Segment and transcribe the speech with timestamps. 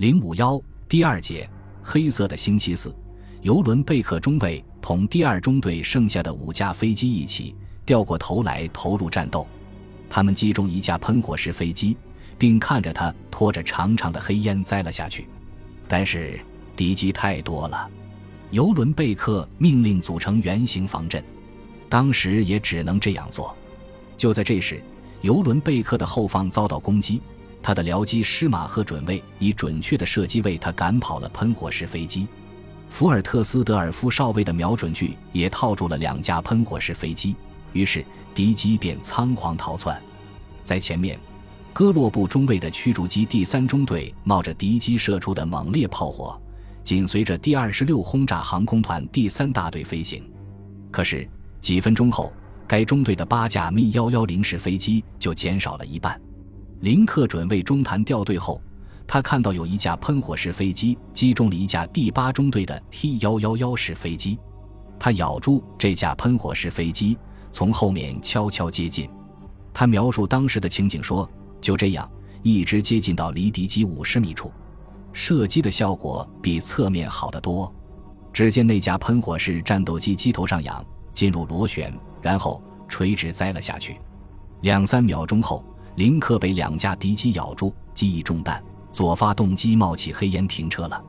[0.00, 0.58] 零五幺
[0.88, 1.46] 第二节，
[1.82, 2.90] 黑色的星期四，
[3.42, 9.46] 游轮贝克中尉同第二中队剩下的五架飞机一起掉过头来投入战斗，
[10.08, 11.98] 他们击中一架喷火式飞机，
[12.38, 15.28] 并看着它拖着长长的黑烟栽了下去。
[15.86, 16.40] 但是
[16.74, 17.86] 敌机太多了，
[18.52, 21.22] 游轮贝克命令组成圆形防阵，
[21.90, 23.54] 当时也只能这样做。
[24.16, 24.82] 就在这时，
[25.20, 27.20] 游轮贝克的后方遭到攻击，
[27.62, 32.26] 他的僚机施马赫准尉以准确的射击为他赶跑了喷火式飞机。
[32.88, 37.36] 福尔特斯德尔夫少尉的瞄准具也套住了两架喷火式飞机，
[37.72, 38.04] 于是
[38.34, 40.00] 敌机便仓皇逃窜。
[40.64, 41.18] 在前面。
[41.72, 46.38] 戈洛布中尉的驱逐机第三中队冒着敌机射出的猛烈炮火，
[46.82, 50.28] 紧随着第二十六轰炸航空团第三大队飞行。
[50.90, 51.26] 可是
[51.60, 52.32] 几分钟后，
[52.66, 56.20] 该中队的八架密幺幺零式飞机就减少了一半。
[56.80, 58.60] 林克准尉中弹掉队后，
[59.06, 64.38] 他看到有一架喷火式飞机击中了一架第八中队的 T 幺幺幺式飞机，
[64.98, 67.18] 他咬住这架喷火式飞机，
[67.52, 69.08] 从后面悄悄接近。
[69.74, 71.28] 他描述当时的情景说。
[71.60, 72.10] 就这样，
[72.42, 74.50] 一直接近到离敌机五十米处，
[75.12, 77.70] 射击的效果比侧面好得多。
[78.32, 84.00] 只见那架喷火式战斗机机头上扬，进入螺旋，然后垂直栽了下去。
[84.62, 85.62] 两三秒钟后，
[86.00, 91.04] 林克被两架敌机咬住，机翼中弹，左发动机冒起黑烟，停车了。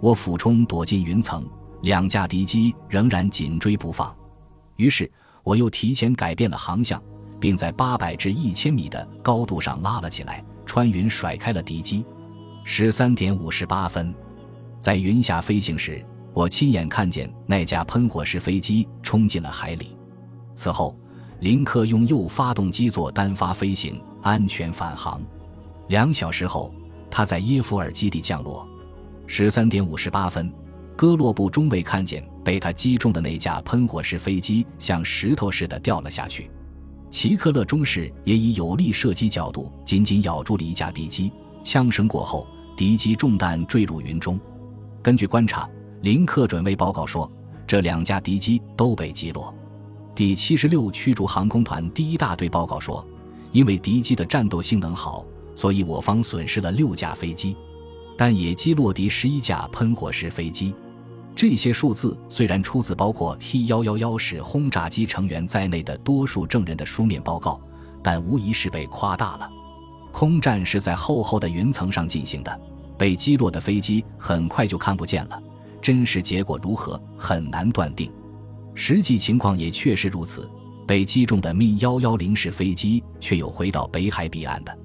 [0.00, 1.44] 我俯冲躲进云层，
[1.82, 4.14] 两架敌机仍然紧追不放。
[4.76, 5.10] 于是
[5.42, 7.02] 我又提前改变了航向。
[7.40, 12.04] 并在八百至一千米的高度上拉了起来，穿云甩开了敌机。
[12.64, 14.12] 十三点五十八分，
[14.80, 19.96] 在云下飞行时，我亲眼看见那架喷火式飞机冲进了海里。
[20.56, 20.96] 此后，
[21.38, 25.20] 林克用右发动机做单发飞行，安全返航。
[25.88, 26.72] 两小时后，
[27.10, 28.68] 他在耶夫尔基地降落。
[29.26, 30.52] 十三点五十八分，
[30.96, 36.50] 戈洛布中尉看见被他击中的那架喷火式飞机像石头似的掉了下去。
[37.10, 41.32] 齐克勒中士也以有利射击角度紧紧咬住了一架敌机，
[41.64, 44.38] 枪声过后，敌机中弹坠入云中。
[45.02, 45.68] 根据观察，
[46.02, 47.30] 林克准尉报告说，
[47.66, 49.54] 这两架敌机都被击落。
[50.14, 53.06] 第七十六驱逐航空团第一大队报告说，
[53.52, 57.56] 因为敌机的战斗性能好，所以我方损失了六架飞机，
[58.16, 60.74] 但也击落敌十一架喷火式飞机。
[61.34, 67.60] 这些数字虽然出自包括 T-111 式轰炸机成员在内的多数证人的书面报告，
[68.02, 69.48] 但无疑是被夸大了。
[70.10, 72.60] 空战是在厚厚的云层上进行的，
[72.98, 75.40] 被击落的飞机很快就看不见了。
[75.80, 78.10] 真实结果如何，很难断定。
[78.74, 80.48] 实际情况也确实如此，
[80.88, 84.76] 被击中的 Mi-110 式飞机却有回到北海彼岸的。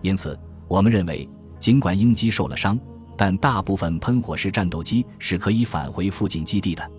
[0.00, 0.36] 因此，
[0.66, 1.28] 我们认为，
[1.60, 2.76] 尽管鹰机受了伤。
[3.14, 6.90] 但大部分喷火式战斗机是可以返回附近基地的。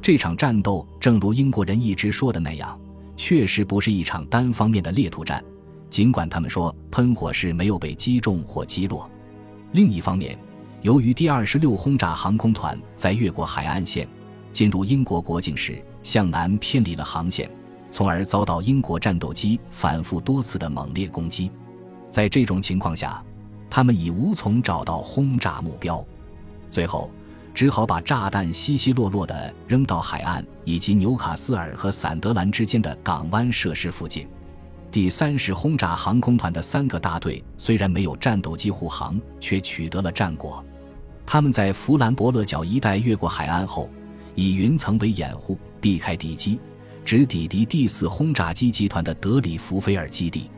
[0.00, 2.78] 这场战斗正如英国人一直说的那样，
[3.16, 5.42] 确实不是一场单方面的猎兔战。
[5.88, 9.10] 尽管他们说喷火式没有被击中或击落。
[9.72, 10.38] 另一方面，
[10.82, 14.06] 由于第二十六轰炸航空团在越过海岸线
[14.52, 17.50] 进入英国国境时向南偏离了航线，
[17.94, 21.48] 从而遭到英国战斗机反复多次的猛烈攻击。
[22.10, 23.24] 在这种情况下，
[23.70, 26.04] 他们已无从找到轰炸目标，
[26.68, 27.08] 最后
[27.54, 34.26] 只好把炸弹稀稀落落地扔到海岸以及纽卡斯尔和散德兰之间的港湾设施附近。
[34.90, 40.64] 第三十轰炸航空团的三个大队虽然没有战斗机护航，却取得了战果。
[41.24, 43.88] 他们在弗兰博勒角一带越过海岸后，
[44.34, 46.58] 以云层为掩护，避开敌机，
[47.04, 50.50] 直抵敌第四轰炸机集团的德里福菲尔基地。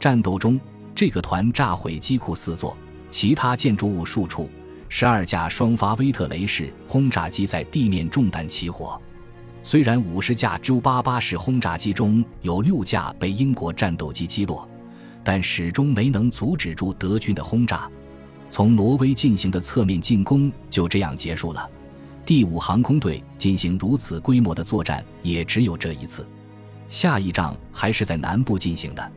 [0.00, 0.60] 战斗中。
[0.94, 2.76] 这个团炸毁机库四座，
[3.10, 4.46] 其他建筑物数处，
[4.90, 9.00] 十二架双发威特雷式轰炸机在地面中弹起火。
[9.62, 14.68] 虽然五十架 J-88 式轰炸机中有六架被英国战斗机击落，
[15.24, 17.90] 但始终没能阻止住德军的轰炸。
[18.50, 21.68] 从挪威进行的侧面进攻就这样结束了。
[22.34, 26.26] 第五航空队进行如此规模的作战也只有这一次。
[26.88, 29.12] 下一仗还是在南部进行的。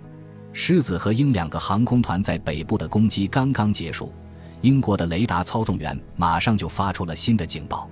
[0.52, 4.12] 狮子和鹰两个航空团在北部的攻击刚刚结束，
[4.60, 7.90] 英国的雷达操纵员马上就发出了新的警报。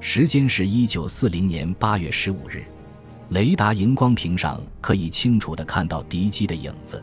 [0.00, 2.64] 时间是一九四零年八月十五日，
[3.28, 7.00] 雷达荧光屏上可以清楚地看到敌机的影子，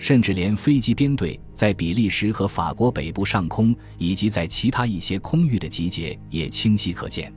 [0.00, 7.30] 甚至连飞机编队在比利时和法国北部上空以及在其他一些空域的集结也清晰可见。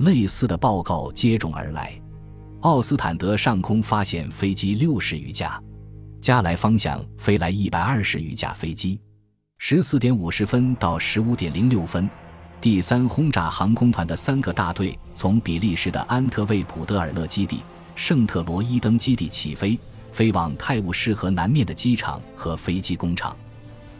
[0.00, 1.98] 类似的报告接踵而来，
[2.60, 5.60] 奥斯坦德上空发现飞机六十余架。
[6.20, 9.00] 加莱方向飞来一百二十余架飞机。
[9.58, 12.08] 十四点五十分到十五点零六分，
[12.60, 17.62] 第三轰炸航空团的三个大队从比利时的安特卫普德尔勒基地、
[17.94, 19.78] 圣特罗伊登基地起飞，
[20.14, 23.36] 飞往泰晤士河南面的机场和飞机工厂。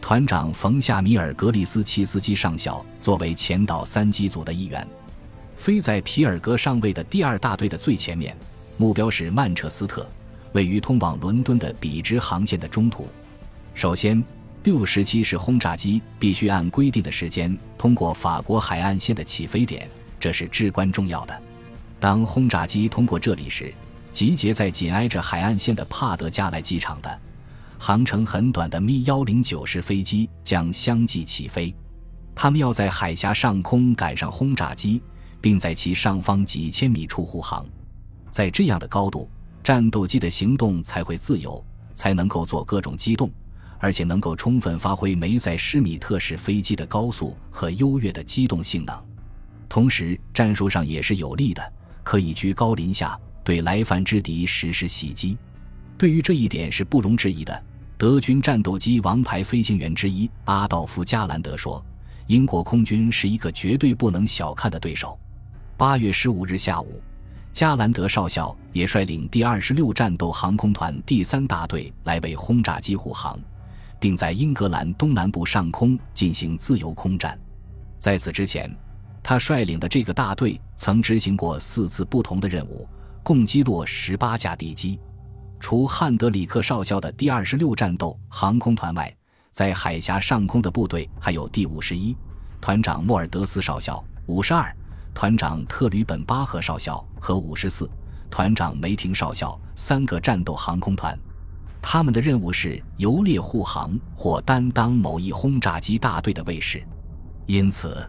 [0.01, 4.87] 团长冯夏米尔格里斯奇斯基上校作为前导三机组的一员，
[5.57, 8.37] 飞在皮尔格上尉的第二大队的最前面，
[8.77, 10.09] 目标是曼彻斯特，
[10.53, 13.09] 位于通往伦敦的笔直航线的中途。
[13.75, 14.23] 首先，
[14.63, 19.91] 六十七式轰炸机必须按规定的时间通过法国海岸线的起飞点，
[20.21, 21.37] 这是至关重要的。
[21.99, 23.75] 当轰炸机通过这里时，
[24.15, 27.21] 集结在紧挨着海岸线的帕德加莱机场的。
[27.77, 31.75] 航程很短的 Mi 幺零九式飞机将相继起飞，
[32.33, 35.03] 他们要在海峡上空赶上轰炸机，
[35.41, 37.67] 并在其上方几千米处护航。
[38.31, 39.29] 在这样的高度，
[39.65, 41.63] 战斗机的行动才会自由，
[41.93, 43.29] 才能够做各种机动，
[43.81, 48.97] 而且能够充分发挥梅塞施米特式飞机的高速和优越的机动性能。
[49.69, 51.73] 同时，战术上也是有利的，
[52.05, 55.39] 可以居高临下对来犯之敌实施袭击。
[55.97, 57.63] 对于这一点是不容置疑的。
[57.97, 61.83] 德军战斗机王牌飞行员之一阿道夫·加兰德说
[62.27, 65.17] ：“英国空军是一个绝对不能小看的对手。”
[65.79, 67.01] 八月十五日下午，
[67.53, 73.39] 加兰德少校也率领第二十六战斗航空团第三大队来为轰炸机护航，
[74.01, 77.39] 并在英格兰东南部上空进行自由空战。
[77.99, 78.69] 在此之前，
[79.23, 82.87] 他率领的这个大队曾执行过四次不同的任务，
[83.25, 85.01] 共击落十八架敌机。
[85.59, 89.13] 除汉德里克少校的第二十六战斗航空团外，
[89.51, 92.15] 在海峡上空的部队还有第五十一
[92.61, 94.71] 团长莫尔德斯少校、五十二
[95.15, 97.91] 团长特吕本巴赫少校和五十四
[98.31, 101.19] 团长梅廷少校三个战斗航空团。
[101.81, 106.87] 他们的任务是游猎护航或担当某一轰炸机大队的卫士，
[107.47, 108.07] 因此，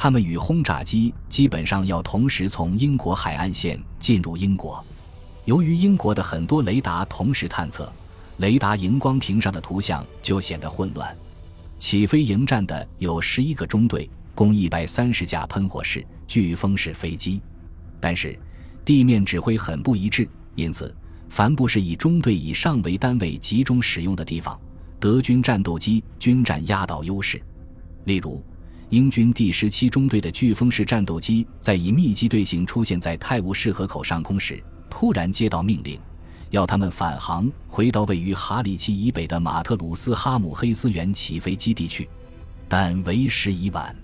[0.00, 4.82] 他们与轰炸机基本上要同时从英国海岸线进入英国。
[5.44, 7.92] 由于英国的很多雷达同时探测，
[8.36, 11.16] 雷达荧光屏上的图像就显得混乱。
[11.78, 17.42] 起飞迎战的有十一个中队，共一百三十架喷火式、飓风式飞机，
[17.98, 18.38] 但是
[18.84, 20.94] 地面指挥很不一致，因此
[21.28, 24.56] 凡不是以中队以上为单位集中使用的地方，
[25.00, 27.42] 德军战斗机均占压倒优势。
[28.04, 28.40] 例如，
[28.90, 34.62] 英军第十七中队的飓风式战斗机在以密集队形出现在泰晤士河口上空时。
[34.88, 36.00] 突然接到命令，
[36.48, 42.08] 要他们返航回到位于哈里奇以北的马特鲁斯哈姆黑斯原起飞基地去，
[42.66, 43.94] 但为时已晚。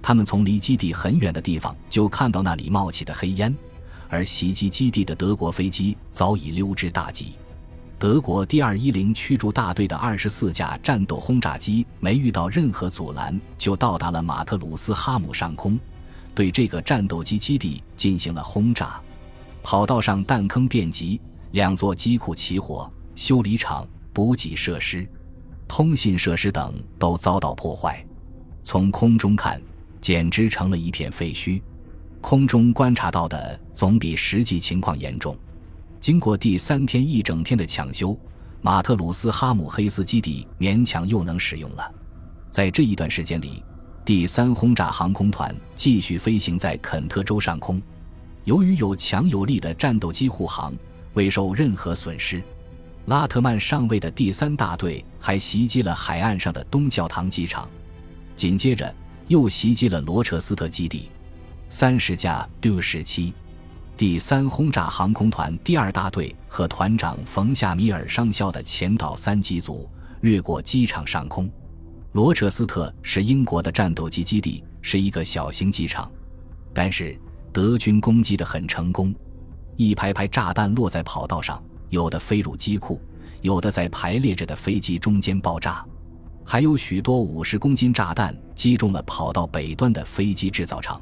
[0.00, 3.54] 他们从离基地很远的地方就看到那里冒起的黑烟，
[4.08, 7.34] 而袭击基地的德国飞机早已溜之大吉。
[7.98, 15.78] 德国第二一零驱逐大队的二十四架战斗轰炸机没遇到任何阻拦，就到达了马特鲁斯哈姆上空，
[16.34, 19.00] 对这个战斗机基地进行了轰炸。
[19.62, 21.20] 跑道上弹坑遍及，
[21.52, 25.08] 两座机库起火，修理厂、补给设施、
[25.66, 28.04] 通信设施等都遭到破坏。
[28.62, 29.62] 从空中看，
[30.00, 31.62] 简直成了一片废墟。
[32.20, 35.34] 空中观察到的总比实际情况严重。
[36.04, 38.14] 经过第三天一整天的抢修，
[38.60, 41.94] 马特鲁斯哈姆黑斯基地勉强又能使用了。
[42.50, 43.64] 在这一段时间里，
[44.04, 47.80] 第三轰炸航空团继续飞行在肯特州上空。
[48.44, 50.74] 由于有强有力的战斗机护航，
[51.14, 52.42] 未受任何损失。
[53.06, 57.66] 拉特曼上尉的第三大队还袭击了海岸上的东教堂机场，
[58.36, 58.94] 紧接着
[59.28, 61.08] 又袭击了罗彻斯特基地。
[61.70, 63.32] 三十架 Do 十七
[63.96, 69.88] 第三轰炸航空团第二大队和团长冯夏米尔上校的前导三机组
[70.22, 71.48] 掠过机场上空。
[72.12, 76.10] 罗彻斯特是英国的战斗机基地，是一个小型机场，
[76.72, 77.18] 但是。
[77.52, 79.14] 德军攻击得很成功，
[79.76, 83.00] 一排排炸弹落在跑道上，有的飞入机库，
[83.42, 85.86] 有的在排列着的飞机中间爆炸，
[86.44, 91.00] 还有许多五十公斤炸弹击中了跑道北端的飞机制造厂。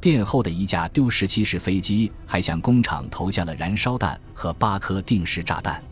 [0.00, 5.82] 殿后的一架丢十七式飞机还向工厂投下了燃烧弹和八颗定时炸弹。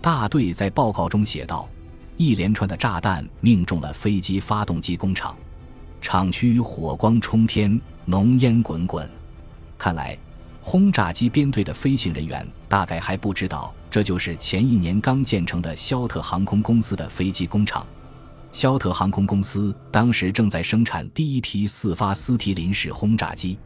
[0.00, 1.68] 大队在报告中写道
[2.16, 5.36] ：“一连串的炸弹命中了飞机发动机工厂，
[6.00, 9.08] 厂区火光冲天，浓烟滚滚。”
[9.78, 10.18] 看来，
[10.60, 17.86] 轰炸机编队的飞行人员大概还不知道，这就是前一年刚建成的肖特航空公司的飞机工厂。
[18.54, 23.58] 肖特航空公司当时正在生产第一批四发斯提林式轰炸机，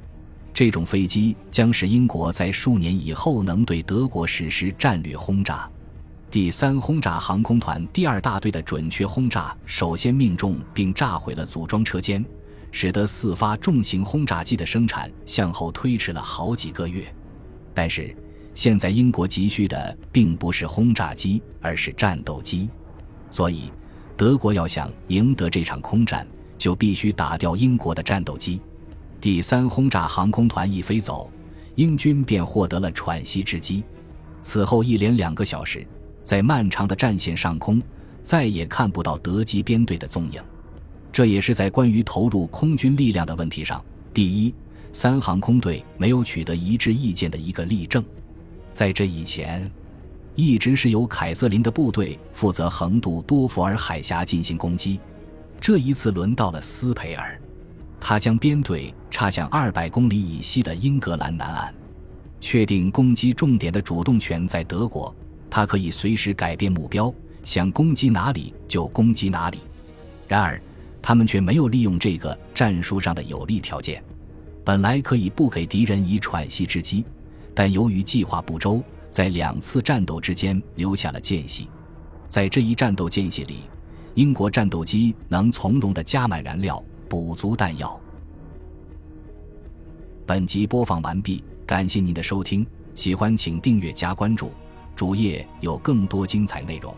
[0.54, 5.71] 这种飞机将使英国在数年以后能对德国实施战略轰炸。
[6.30, 12.25] 第三轰炸航空团第二大队的准确轰炸首先命中并炸毁了组装车间，
[12.73, 17.04] 使得四发重型轰炸机的生产向后推迟了好几个月。
[17.75, 18.16] 但是，
[18.54, 22.71] 现在英国急需的并不是轰炸机，而是战斗机。
[23.30, 23.71] 所以，
[24.19, 26.27] 德国要想赢得这场空战，
[26.59, 28.61] 就必须打掉英国的战斗机。
[29.21, 31.31] 第三轰炸航空团一飞走，
[31.77, 33.85] 英军便获得了喘息之机。
[34.43, 35.87] 此后一连两个小时。
[36.25, 37.81] 在漫长的战线上空，
[38.23, 40.43] 再也看不到德机编队的踪影。
[41.11, 43.83] 这也是在关于投入空军力量的问题上，
[44.13, 44.55] 第一
[44.93, 48.05] 三航空队没有取得一致意见的一个例证。
[48.75, 49.71] 在这以前，
[50.40, 55.00] 一直是由凯瑟琳的部队负责横渡多佛尔海峡进行攻击。
[55.61, 57.37] 这一次轮到了斯培尔，
[57.99, 61.75] 他将编队插向二百公里以西的英格兰南岸，
[62.40, 65.12] 确定攻击重点的主动权在德国。
[65.50, 69.59] 他可以随时改变目标，想攻击哪里就攻击哪里。
[70.28, 70.62] 然而，
[71.02, 74.00] 他们却没有利用这个战术上的有利条件。
[74.64, 77.04] 本来可以不给敌人以喘息之机，
[77.57, 78.80] 但由于计划不周，
[79.11, 81.69] 在两次战斗之间留下了间隙。
[82.29, 83.62] 在这一战斗间隙里，
[84.15, 87.99] 英国战斗机能从容地加满燃料，补足弹药。
[90.27, 94.53] 本集播放完毕，感谢您的收听，喜欢请订阅加关注。
[94.95, 96.95] 主页有更多精彩内容。